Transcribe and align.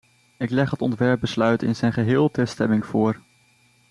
Ik 0.37 0.49
leg 0.49 0.69
het 0.71 0.81
ontwerpbesluit 0.81 1.63
in 1.63 1.75
zijn 1.75 1.93
geheel 1.93 2.31
ter 2.31 2.47
stemming 2.47 2.85
voor. 2.85 3.19